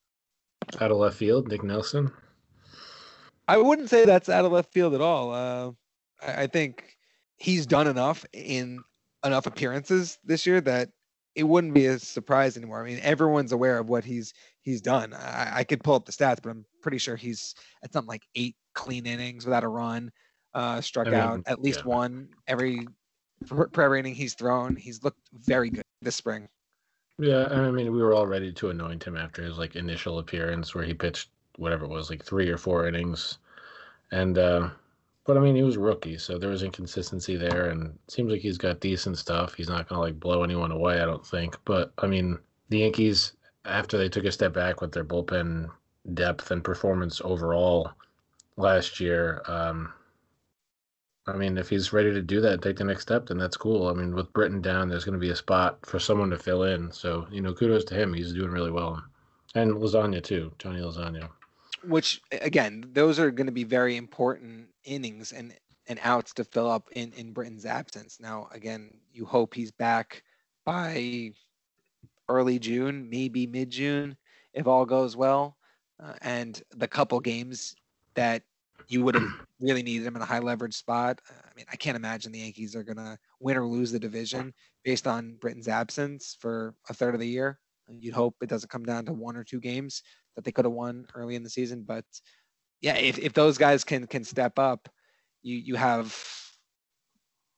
[0.80, 2.12] Out of left field, Nick Nelson.
[3.52, 5.34] I wouldn't say that's out of left field at all.
[5.34, 5.72] Uh,
[6.26, 6.96] I, I think
[7.36, 8.82] he's done enough in
[9.26, 10.90] enough appearances this year that
[11.36, 12.82] it wouldn't be a surprise anymore.
[12.82, 15.14] I mean, everyone's aware of what he's he's done.
[15.14, 18.24] I, I could pull up the stats, but I'm pretty sure he's at something like
[18.36, 20.14] eight clean innings without a run,
[20.54, 21.88] uh, struck I mean, out at least yeah.
[21.88, 22.88] one every
[23.74, 24.78] per inning he's thrown.
[24.78, 26.48] He's looked very good this spring.
[27.18, 30.74] Yeah, I mean, we were all ready to anoint him after his like initial appearance
[30.74, 33.38] where he pitched whatever it was, like three or four innings,
[34.12, 34.70] and uh,
[35.26, 38.58] but I mean, he was rookie, so there was inconsistency there, and seems like he's
[38.58, 39.54] got decent stuff.
[39.54, 41.56] He's not gonna like blow anyone away, I don't think.
[41.66, 43.34] But I mean, the Yankees,
[43.66, 45.70] after they took a step back with their bullpen
[46.14, 47.92] depth and performance overall
[48.58, 49.94] last year, um,
[51.28, 53.88] I mean, if he's ready to do that, take the next step, then that's cool.
[53.88, 56.64] I mean, with Britton down, there's going to be a spot for someone to fill
[56.64, 56.92] in.
[56.92, 58.14] So, you know, kudos to him.
[58.14, 59.02] He's doing really well.
[59.54, 61.30] And Lasagna, too, Tony Lasagna
[61.84, 65.54] which again, those are going to be very important innings and
[65.88, 68.20] and outs to fill up in in Britton's absence.
[68.20, 70.24] Now, again, you hope he's back
[70.66, 71.32] by
[72.30, 74.16] early June, maybe mid June,
[74.54, 75.58] if all goes well.
[76.02, 77.76] Uh, and the couple games
[78.16, 78.42] that
[78.88, 79.28] you would have
[79.60, 81.20] really needed him in a high leverage spot.
[81.30, 84.00] Uh, I mean, I can't imagine the Yankees are going to win or lose the
[84.00, 87.60] division based on Britton's absence for a third of the year.
[88.00, 90.04] You'd hope it doesn't come down to one or two games
[90.36, 91.84] that they could have won early in the season.
[91.84, 92.06] But
[92.82, 94.90] yeah, if, if those guys can can step up,
[95.42, 96.16] you you have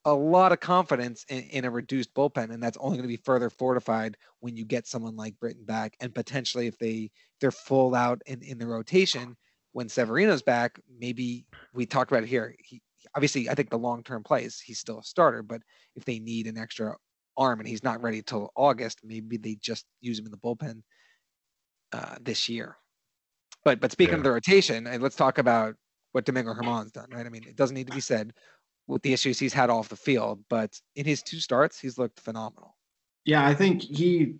[0.06, 3.24] a lot of confidence in, in a reduced bullpen, and that's only going to be
[3.24, 7.96] further fortified when you get someone like Britton back, and potentially if they they're full
[7.96, 9.36] out in, in the rotation
[9.74, 12.56] when Severino's back, maybe we talked about it here.
[12.60, 12.82] He
[13.16, 15.62] obviously, I think the long term plays he's still a starter, but
[15.96, 16.96] if they need an extra
[17.38, 20.82] arm and he's not ready till August, maybe they just use him in the bullpen
[21.92, 22.78] uh, this year.
[23.64, 24.18] But but speaking yeah.
[24.18, 25.76] of the rotation, and let's talk about
[26.12, 27.26] what Domingo Germán's done, right?
[27.26, 28.34] I mean, it doesn't need to be said
[28.88, 32.20] with the issues he's had off the field, but in his two starts, he's looked
[32.20, 32.76] phenomenal.
[33.26, 34.36] Yeah, I think he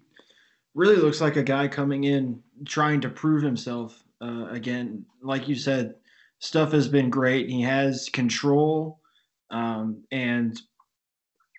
[0.76, 5.06] really looks like a guy coming in trying to prove himself uh, again.
[5.22, 5.96] Like you said,
[6.40, 7.50] stuff has been great.
[7.50, 9.00] He has control
[9.50, 10.60] um, and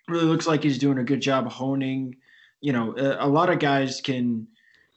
[0.07, 2.15] really looks like he's doing a good job honing.
[2.61, 4.47] You know, a, a lot of guys can,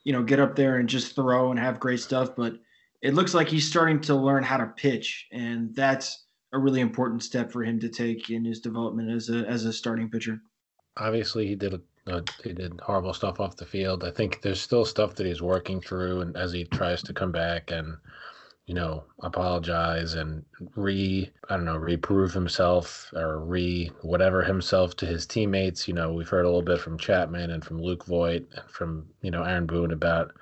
[0.05, 2.55] you know, get up there and just throw and have great stuff, but
[3.03, 7.23] it looks like he's starting to learn how to pitch, and that's a really important
[7.23, 10.41] step for him to take in his development as a as a starting pitcher.
[10.97, 14.03] Obviously, he did a, he did horrible stuff off the field.
[14.03, 17.31] I think there's still stuff that he's working through, and as he tries to come
[17.31, 17.97] back and
[18.69, 20.45] you know apologize and
[20.77, 25.89] re I don't know reprove himself or re whatever himself to his teammates.
[25.89, 29.07] You know, we've heard a little bit from Chapman and from Luke Voit and from
[29.23, 30.33] you know Aaron Boone about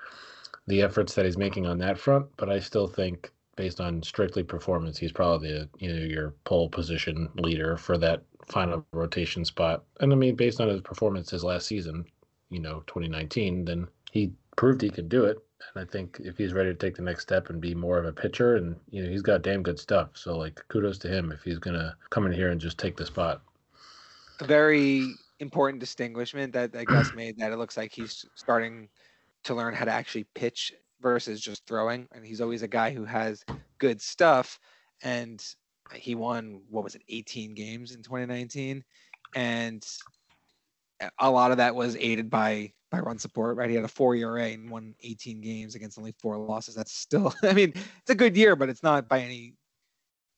[0.67, 4.43] the efforts that he's making on that front, but I still think based on strictly
[4.43, 9.85] performance, he's probably the, you know your pole position leader for that final rotation spot.
[10.01, 12.05] And I mean, based on his performance his last season,
[12.51, 15.39] you know, 2019, then he proved he could do it.
[15.75, 18.07] And I think if he's ready to take the next step and be more of
[18.07, 20.11] a pitcher, and you know, he's got damn good stuff.
[20.15, 23.07] So like, kudos to him if he's gonna come in here and just take the
[23.07, 23.43] spot.
[24.41, 28.89] A very important distinguishment that, that Gus made that it looks like he's starting
[29.45, 32.09] to learn how to actually pitch versus just throwing.
[32.13, 33.45] And he's always a guy who has
[33.79, 34.59] good stuff.
[35.03, 35.43] And
[35.95, 38.83] he won, what was it, 18 games in 2019.
[39.35, 39.87] And
[41.19, 43.69] a lot of that was aided by by run support, right?
[43.69, 46.75] He had a four ERA and won 18 games against only four losses.
[46.75, 49.55] That's still, I mean, it's a good year, but it's not by any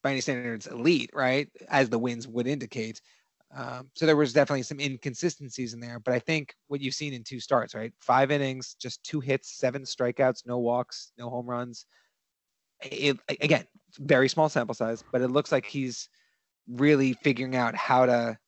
[0.03, 1.49] by any standards elite, right?
[1.69, 3.01] As the wins would indicate.
[3.55, 7.15] Um, so there was definitely some inconsistencies in there, but I think what you've seen
[7.15, 7.93] in two starts, right?
[8.01, 11.87] Five innings, just two hits, seven strikeouts, no walks, no home runs.
[12.83, 13.67] It, again,
[13.99, 16.09] very small sample size, but it looks like he's
[16.69, 18.39] really figuring out how to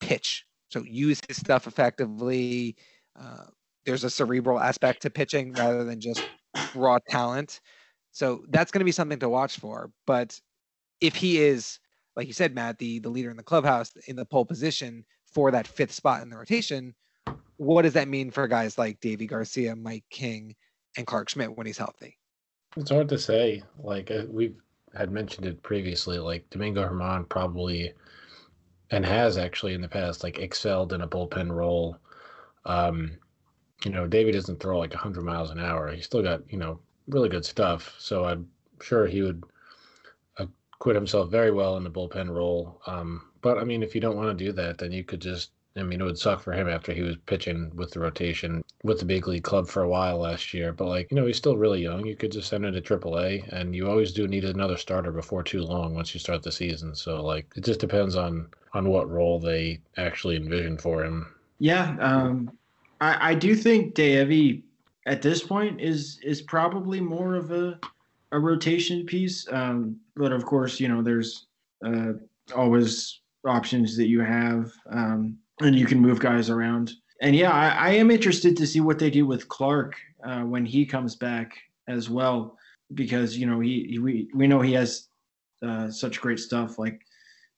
[0.00, 0.45] pitch.
[0.68, 2.76] So use his stuff effectively.
[3.18, 3.44] Uh,
[3.84, 6.22] there's a cerebral aspect to pitching rather than just
[6.74, 7.60] raw talent.
[8.12, 9.90] So that's going to be something to watch for.
[10.06, 10.40] But
[11.00, 11.78] if he is
[12.16, 15.50] like you said, Matt, the the leader in the clubhouse in the pole position for
[15.50, 16.94] that fifth spot in the rotation.
[17.58, 20.54] What does that mean for guys like Deivi Garcia, Mike King,
[20.96, 22.18] and Clarke Schmidt when he's healthy?
[22.76, 23.62] It's hard to say.
[23.78, 24.56] Like uh, we've
[24.94, 27.92] had mentioned it previously, like Domingo Germán probably
[28.90, 31.96] and has actually in the past like excelled in a bullpen role.
[32.64, 33.18] Um,
[33.84, 35.90] you know, David doesn't throw like 100 miles an hour.
[35.90, 37.94] He's still got, you know, really good stuff.
[37.98, 38.48] So I'm
[38.80, 39.44] sure he would
[40.38, 42.80] acquit himself very well in the bullpen role.
[42.86, 45.50] Um, but I mean, if you don't want to do that, then you could just.
[45.78, 48.98] I mean, it would suck for him after he was pitching with the rotation with
[48.98, 50.72] the big league club for a while last year.
[50.72, 52.06] But like, you know, he's still really young.
[52.06, 55.42] You could just send him to AAA, and you always do need another starter before
[55.42, 56.94] too long once you start the season.
[56.94, 61.34] So like, it just depends on on what role they actually envision for him.
[61.58, 62.50] Yeah, um,
[63.00, 64.62] I, I do think Deivi
[65.06, 67.78] at this point is is probably more of a
[68.32, 69.46] a rotation piece.
[69.50, 71.46] Um, but of course, you know, there's
[71.84, 72.12] uh,
[72.54, 76.92] always options that you have, um, and you can move guys around.
[77.22, 80.66] And yeah, I, I am interested to see what they do with Clarke uh, when
[80.66, 81.56] he comes back
[81.88, 82.58] as well,
[82.94, 85.08] because you know he, he we we know he has
[85.62, 87.00] uh, such great stuff like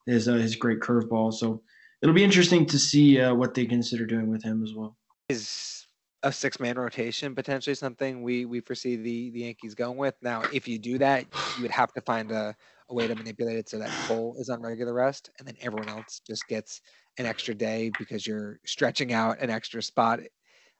[0.07, 1.33] his uh, his great curveball.
[1.33, 1.62] So
[2.03, 4.97] it'll be interesting to see uh, what they consider doing with him as well.
[5.29, 5.87] Is
[6.23, 10.14] a six man rotation potentially something we we foresee the the Yankees going with.
[10.23, 12.57] Now, if you do that, you would have to find a,
[12.90, 15.88] a way to manipulate it so that Cole is on regular rest and then everyone
[15.88, 16.81] else just gets
[17.18, 20.20] an extra day because you're stretching out an extra spot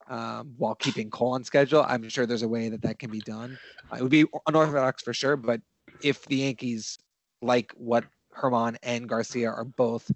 [0.09, 1.85] um, while keeping Cole on schedule.
[1.87, 3.59] I'm sure there's a way that that can be done.
[3.93, 5.61] Uh, it would be unorthodox for sure, but
[6.03, 6.99] if the Yankees
[7.43, 8.05] like what
[8.37, 10.11] Germán and Garcia are both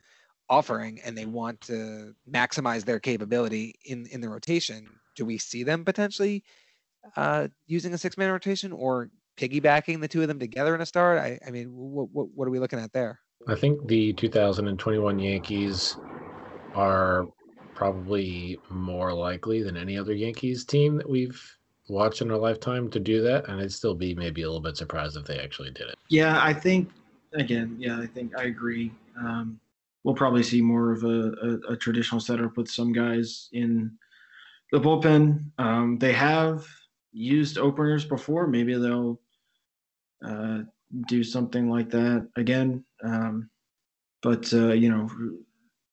[0.49, 5.63] offering and they want to maximize their capability in in the rotation do we see
[5.63, 6.43] them potentially
[7.17, 10.87] uh, using a six man rotation or piggybacking the two of them together in a
[10.87, 11.19] start?
[11.19, 13.21] I, I mean, what, what, what are we looking at there?
[13.49, 15.97] I think the 2021 Yankees
[16.75, 17.27] are
[17.75, 21.41] probably more likely than any other Yankees team that we've
[21.89, 23.49] watched in our lifetime to do that.
[23.49, 25.97] And I'd still be maybe a little bit surprised if they actually did it.
[26.09, 26.91] Yeah, I think,
[27.35, 28.93] again, yeah, I think I agree.
[29.19, 29.59] Um,
[30.05, 31.33] we'll probably see more of a,
[31.69, 33.91] a, a traditional setup with some guys in
[34.71, 35.45] the bullpen.
[35.59, 36.67] Um, they have
[37.13, 38.47] used openers before.
[38.47, 39.21] Maybe they'll
[40.25, 40.61] uh,
[41.09, 42.85] do something like that again.
[43.03, 43.51] Um,
[44.23, 45.09] but uh, you know,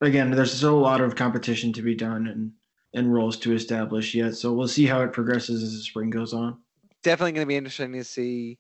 [0.01, 2.51] again, there's still a lot of competition to be done and
[2.93, 4.36] and roles to establish yet.
[4.36, 6.58] So we'll see how it progresses as the spring goes on.
[7.03, 8.58] Definitely going to be interesting to see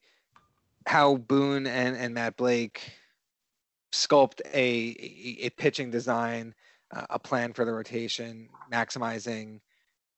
[0.85, 2.93] how Boone and, and Matt Blake
[3.91, 4.95] sculpt a,
[5.41, 6.53] a, pitching design,
[6.95, 9.61] uh, a plan for the rotation, maximizing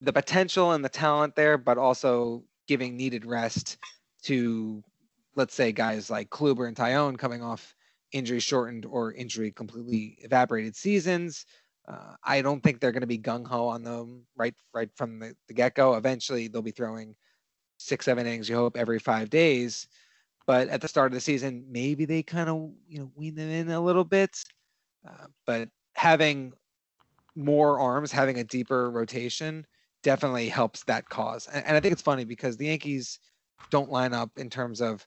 [0.02, 3.78] the potential and the talent there, but also giving needed rest
[4.24, 4.84] to,
[5.36, 7.76] let's say, guys like Kluber and Taillon coming off
[8.12, 11.46] injury shortened or injury completely evaporated seasons.
[11.88, 15.20] Uh, I don't think they're going to be gung ho on them right right from
[15.20, 15.96] the, the get go.
[15.96, 17.16] Eventually, they'll be throwing
[17.78, 18.50] six, seven innings.
[18.50, 19.88] You hope every five days.
[20.48, 23.50] But at the start of the season, maybe they kind of you know wean them
[23.50, 24.44] in a little bit.
[25.08, 26.54] Uh, but having
[27.36, 29.66] more arms, having a deeper rotation,
[30.04, 31.48] definitely helps that cause.
[31.48, 33.20] And, and I think it's funny because the Yankees
[33.70, 35.06] don't line up in terms of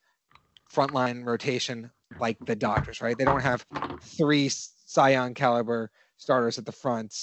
[0.73, 3.17] frontline rotation like the Dodgers, right?
[3.17, 3.67] They don't have
[4.01, 7.15] three Cy Young caliber starters at the front.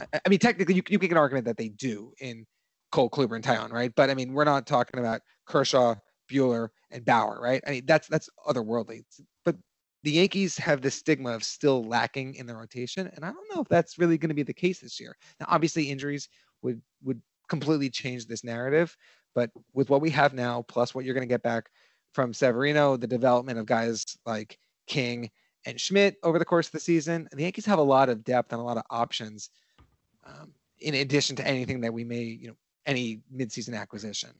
[0.00, 2.46] I, I mean, technically, you, you can make an argument that they do in
[2.90, 3.92] Cole, Kluber, and Taillon, right?
[3.94, 5.94] But I mean, we're not talking about Kershaw,
[6.30, 7.62] Buehler, and Bauer, right?
[7.66, 9.02] I mean, that's that's otherworldly.
[9.44, 9.56] But
[10.02, 13.62] the Yankees have the stigma of still lacking in the rotation, and I don't know
[13.62, 15.16] if that's really going to be the case this year.
[15.38, 16.28] Now, obviously, injuries
[16.62, 18.96] would would completely change this narrative,
[19.34, 21.70] but with what we have now, plus what you're going to get back
[22.12, 25.30] from Severino, the development of guys like King
[25.66, 28.52] and Schmidt over the course of the season, the Yankees have a lot of depth
[28.52, 29.50] and a lot of options.
[30.26, 34.30] Um, in addition to anything that we may, you know, any midseason acquisition.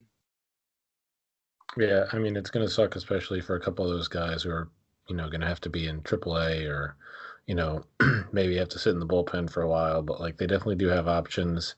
[1.76, 4.50] Yeah, I mean it's going to suck, especially for a couple of those guys who
[4.50, 4.70] are,
[5.08, 6.96] you know, going to have to be in AAA or,
[7.46, 7.84] you know,
[8.32, 10.02] maybe have to sit in the bullpen for a while.
[10.02, 11.76] But like they definitely do have options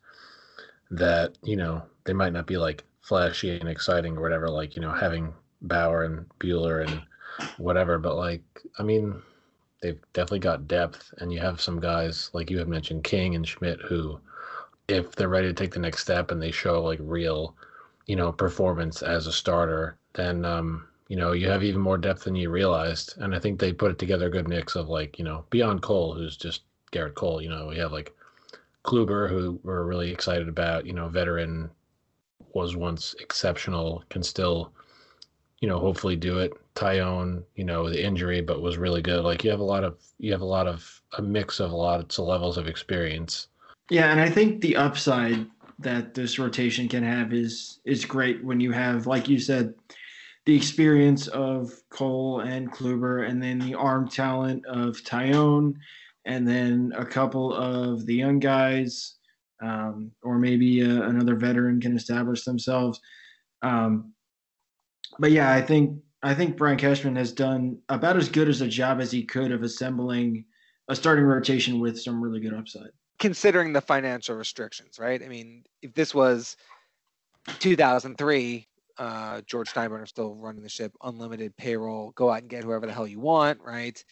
[0.92, 4.48] that you know they might not be like flashy and exciting or whatever.
[4.48, 7.02] Like you know having Bauer and Buehler and
[7.58, 7.98] whatever.
[7.98, 8.42] But like
[8.78, 9.20] I mean,
[9.82, 13.46] they've definitely got depth, and you have some guys like you have mentioned King and
[13.46, 14.20] Schmidt who,
[14.88, 17.56] if they're ready to take the next step and they show like real
[18.06, 22.24] you know, performance as a starter, then um, you know, you have even more depth
[22.24, 23.14] than you realized.
[23.18, 25.82] And I think they put it together a good mix of like, you know, beyond
[25.82, 28.14] Cole, who's just Gerrit Cole, you know, we have like
[28.84, 31.70] Kluber, who we're really excited about, you know, veteran
[32.54, 34.72] was once exceptional, can still,
[35.60, 36.52] you know, hopefully do it.
[36.74, 39.24] Taillon, you know, the injury, but was really good.
[39.24, 41.76] Like you have a lot of you have a lot of a mix of a
[41.76, 43.48] lot of levels of experience.
[43.90, 45.46] Yeah, and I think the upside
[45.78, 49.74] that this rotation can have is is great when you have, like you said,
[50.46, 55.74] the experience of Cole and Kluber, and then the arm talent of Taillon,
[56.24, 59.16] and then a couple of the young guys,
[59.62, 63.00] um, or maybe uh, another veteran can establish themselves.
[63.62, 64.12] Um,
[65.18, 68.68] but yeah, I think I think Brian Cashman has done about as good as a
[68.68, 70.44] job as he could of assembling
[70.88, 72.90] a starting rotation with some really good upside
[73.22, 75.22] considering the financial restrictions, right?
[75.22, 76.56] I mean, if this was
[77.60, 78.66] 2003,
[78.98, 82.92] uh, George Steinbrenner still running the ship, unlimited payroll, go out and get whoever the
[82.92, 84.04] hell you want, right?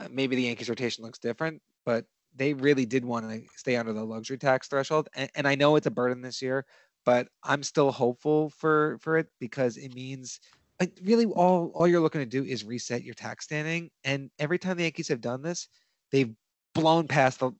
[0.00, 3.92] Uh, maybe the Yankees rotation looks different, but they really did want to stay under
[3.92, 5.08] the luxury tax threshold.
[5.14, 6.64] And, and I know it's a burden this year,
[7.04, 10.40] but I'm still hopeful for for it because it means
[10.78, 13.90] like really all all you're looking to do is reset your tax standing.
[14.04, 15.68] And every time the Yankees have done this,
[16.12, 16.34] they've
[16.74, 17.52] blown past the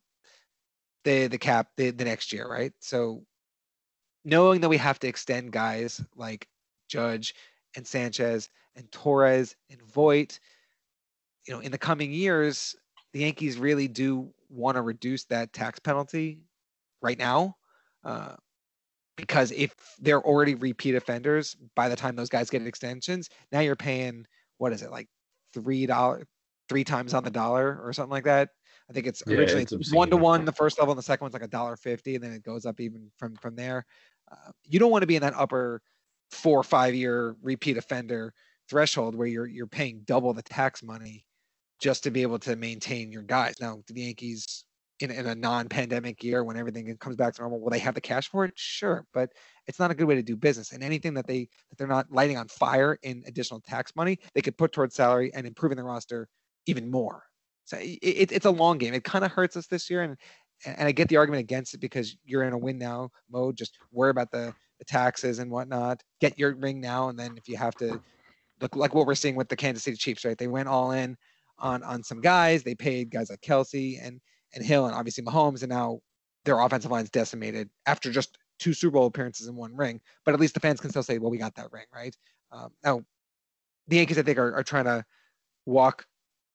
[1.04, 2.72] the the cap the, the next year, right?
[2.80, 3.24] So
[4.24, 6.46] knowing that we have to extend guys like
[6.88, 7.34] Judge
[7.76, 10.38] and Sanchez and Torres and Voit,
[11.50, 12.76] you know, in the coming years,
[13.12, 16.38] the Yankees really do want to reduce that tax penalty
[17.02, 17.56] right now.
[18.04, 18.36] Uh,
[19.16, 23.74] because if they're already repeat offenders by the time those guys get extensions, now you're
[23.74, 24.24] paying
[24.58, 25.08] what is it like
[25.52, 26.24] three dollars,
[26.68, 28.50] three times on the dollar or something like that
[28.88, 31.24] I think it's yeah, originally it's one to one the first level, and the second
[31.24, 33.84] one's like a dollar fifty, and then it goes up even from from there.
[34.30, 35.82] Uh, you don't want to be in that upper
[36.30, 38.32] four or five year repeat offender
[38.68, 41.24] threshold where you're you're paying double the tax money
[41.80, 43.54] just to be able to maintain your guys.
[43.60, 44.64] Now, the Yankees
[45.00, 48.00] in, in a non-pandemic year when everything comes back to normal, will they have the
[48.00, 48.52] cash for it?
[48.54, 49.32] Sure, but
[49.66, 50.72] it's not a good way to do business.
[50.72, 54.42] And anything that they that they're not lighting on fire in additional tax money, they
[54.42, 56.28] could put towards salary and improving the roster
[56.66, 57.22] even more.
[57.64, 58.94] So it, it's a long game.
[58.94, 60.16] It kind of hurts us this year, and
[60.66, 63.56] and I get the argument against it because you're in a win now mode.
[63.56, 66.02] Just worry about the, the taxes and whatnot.
[66.20, 68.02] Get your ring now, and then if you have to,
[68.60, 70.36] look like what we're seeing with the Kansas City Chiefs, right?
[70.36, 71.16] They went all in
[71.60, 72.62] on on some guys.
[72.62, 74.20] They paid guys like Kelce and
[74.54, 76.00] and Hill, and obviously Mahomes, and now
[76.44, 80.00] their offensive line's decimated after just two Super Bowl appearances in one ring.
[80.24, 82.16] But at least the fans can still say, "Well, we got that ring, right?"
[82.52, 83.04] Um, now,
[83.88, 85.04] the Yankees, I think, are, are trying to
[85.66, 86.06] walk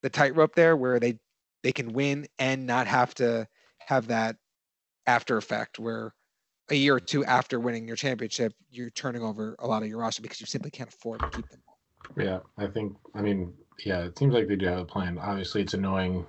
[0.01, 1.19] the tightrope there where they
[1.63, 3.47] they can win and not have to
[3.79, 4.35] have that
[5.07, 6.13] after effect where
[6.69, 9.99] a year or two after winning your championship, you're turning over a lot of your
[9.99, 11.61] roster because you simply can't afford to keep them.
[12.17, 12.95] Yeah, I think.
[13.13, 13.53] I mean,
[13.83, 15.17] yeah, it seems like they do have a plan.
[15.17, 16.25] Obviously, it's annoying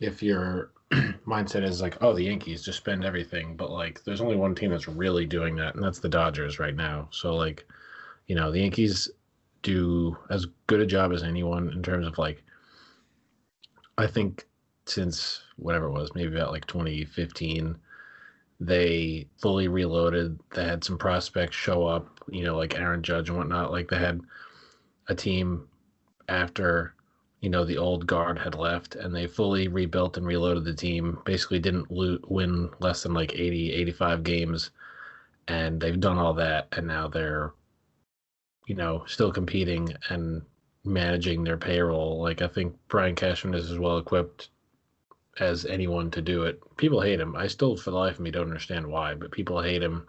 [0.00, 0.72] if your
[1.26, 4.70] mindset is like, oh, the Yankees just spend everything, but like, there's only one team
[4.70, 7.08] that's really doing that, and that's the Dodgers right now.
[7.10, 7.66] So like,
[8.26, 9.10] you know, the Yankees
[9.62, 12.42] do as good a job as anyone in terms of like,
[13.96, 14.46] I think
[14.86, 17.76] since whatever it was, maybe about like 2015
[18.60, 20.38] they fully reloaded.
[20.54, 23.70] They had some prospects show up, you know, like Aaron Judge and whatnot.
[23.70, 24.20] Like they had
[25.08, 25.68] a team
[26.28, 26.94] after,
[27.40, 31.18] you know, the old guard had left and they fully rebuilt and reloaded the team.
[31.24, 34.70] Basically didn't lo- win less than like 80, 85 games.
[35.48, 36.68] And they've done all that.
[36.72, 37.52] And now they're,
[38.66, 40.42] you know, still competing and
[40.84, 42.20] managing their payroll.
[42.20, 44.50] Like I think Brian Cashman is as well equipped
[45.40, 46.60] as anyone to do it.
[46.76, 47.36] People hate him.
[47.36, 50.06] I still, for the life of me, don't understand why, but people hate him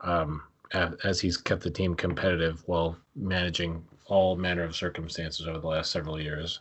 [0.00, 5.66] um, as he's kept the team competitive while managing all manner of circumstances over the
[5.66, 6.60] last several years.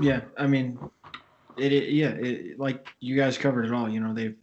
[0.00, 0.78] Yeah, I mean,
[1.56, 3.88] it, it yeah, it, like you guys covered it all.
[3.88, 4.36] You know, they've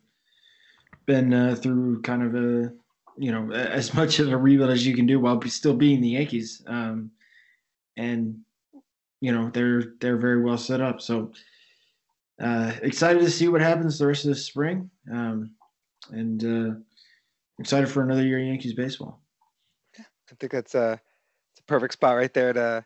[1.06, 2.74] been uh, through kind of a,
[3.18, 6.10] you know, as much of a rebuild as you can do while still being the
[6.10, 6.64] Yankees.
[6.68, 7.12] Um,
[7.98, 8.40] and
[9.22, 11.02] you know they're they're very well set up.
[11.02, 11.32] So
[12.42, 15.52] uh, excited to see what happens the rest of the spring, um,
[16.12, 16.76] and uh,
[17.60, 19.22] excited for another year of Yankees baseball.
[20.32, 20.99] I think that's a,
[21.51, 22.86] it's a perfect spot right there to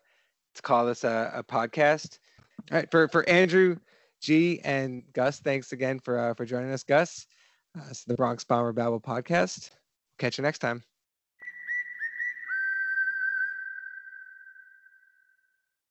[0.56, 2.20] to call this a, a podcast.
[2.72, 3.78] All right, for for Andrew,
[4.22, 7.28] G, and Gus, thanks again for uh, for joining us, Gus.
[7.78, 9.72] Uh, it's the Bronx Bomber Babel podcast.
[10.18, 10.84] Catch you next time.